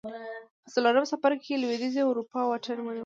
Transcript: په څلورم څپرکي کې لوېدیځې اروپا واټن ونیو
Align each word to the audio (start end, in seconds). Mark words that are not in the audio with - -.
په 0.63 0.69
څلورم 0.73 1.05
څپرکي 1.11 1.43
کې 1.53 1.61
لوېدیځې 1.61 2.01
اروپا 2.09 2.39
واټن 2.45 2.77
ونیو 2.81 2.99